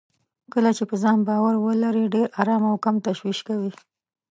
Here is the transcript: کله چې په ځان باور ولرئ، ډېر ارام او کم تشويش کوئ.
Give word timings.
کله 0.53 0.69
چې 0.77 0.83
په 0.89 0.95
ځان 1.03 1.17
باور 1.27 1.55
ولرئ، 1.59 2.05
ډېر 2.15 2.27
ارام 2.41 2.63
او 2.69 2.75
کم 2.85 2.95
تشويش 3.07 3.39
کوئ. 3.47 3.69